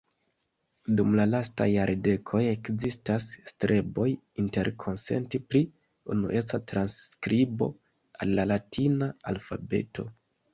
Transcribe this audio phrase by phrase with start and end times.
[0.99, 4.07] Dum la lastaj jardekoj ekzistas streboj
[4.45, 5.61] interkonsenti pri
[6.17, 7.69] unueca transskribo
[8.25, 10.09] al la latina alfabeto.